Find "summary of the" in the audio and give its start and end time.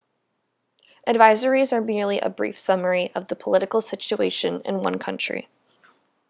2.57-3.35